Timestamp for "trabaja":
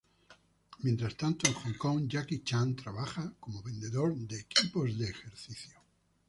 2.75-3.35